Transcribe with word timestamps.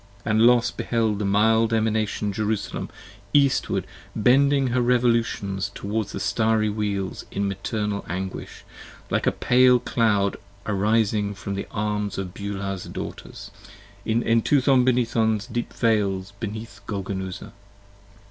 And 0.25 0.41
Los 0.47 0.71
beheld 0.71 1.19
the 1.19 1.25
mild 1.25 1.71
Emanation 1.71 2.33
Jerusalem 2.33 2.89
eastward 3.35 3.85
bending 4.15 4.69
Her 4.69 4.81
revolutions 4.81 5.69
toward 5.75 6.07
the 6.07 6.19
Starry 6.19 6.71
Wheels 6.71 7.23
in 7.29 7.47
maternal 7.47 8.03
anguish, 8.09 8.63
Like 9.11 9.27
a 9.27 9.31
pale 9.31 9.77
cloud 9.77 10.37
arising 10.65 11.35
from 11.35 11.53
the 11.53 11.67
arms 11.69 12.17
of 12.17 12.33
Beulah's 12.33 12.85
Daughters: 12.85 13.51
34 14.05 14.11
In 14.11 14.23
Entuthon 14.23 14.83
Benython's 14.83 15.45
deep 15.45 15.71
Vales 15.71 16.33
beneath 16.39 16.79
Golgonooza. 16.87 17.51